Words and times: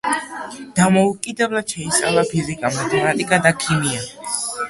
დამოუკიდებლად 0.79 1.75
შეისწავლა 1.75 2.23
ფიზიკა, 2.31 2.71
მათემატიკა 2.79 3.41
და 3.47 3.55
ქიმია. 3.61 4.01